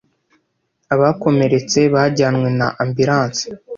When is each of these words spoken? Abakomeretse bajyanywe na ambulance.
Abakomeretse 0.93 1.79
bajyanywe 1.93 2.49
na 2.59 2.67
ambulance. 2.83 3.45